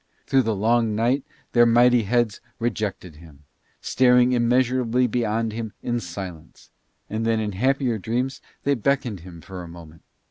[0.25, 3.43] Through the long night their mighty heads rejected him,
[3.81, 6.71] staring immeasurably beyond him in silence,
[7.07, 10.01] and then in happier dreams they beckoned him for a moment.